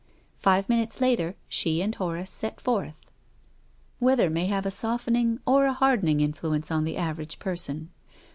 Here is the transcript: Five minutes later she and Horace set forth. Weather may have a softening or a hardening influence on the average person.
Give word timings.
Five 0.39 0.67
minutes 0.67 0.99
later 0.99 1.35
she 1.47 1.79
and 1.79 1.93
Horace 1.93 2.31
set 2.31 2.59
forth. 2.59 3.01
Weather 3.99 4.31
may 4.31 4.47
have 4.47 4.65
a 4.65 4.71
softening 4.71 5.39
or 5.45 5.67
a 5.67 5.73
hardening 5.73 6.21
influence 6.21 6.71
on 6.71 6.85
the 6.85 6.97
average 6.97 7.37
person. 7.37 7.91